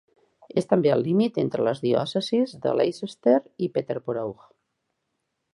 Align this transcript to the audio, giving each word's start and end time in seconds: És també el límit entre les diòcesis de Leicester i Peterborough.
És 0.61 0.67
també 0.71 0.91
el 0.93 1.03
límit 1.07 1.37
entre 1.43 1.67
les 1.67 1.83
diòcesis 1.83 2.57
de 2.65 2.73
Leicester 2.81 3.37
i 3.67 3.73
Peterborough. 3.77 4.45